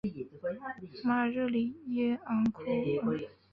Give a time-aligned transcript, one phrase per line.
[1.03, 3.19] 马尔热里耶昂库尔。